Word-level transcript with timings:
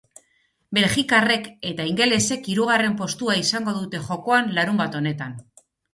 Belgikarrek 0.77 1.49
eta 1.71 1.85
ingelesek 1.91 2.49
hirugarren 2.53 2.95
postua 3.03 3.35
izango 3.43 3.77
dute 3.77 4.03
jokoan 4.09 4.51
larunbat 4.57 4.99
honetan. 5.03 5.37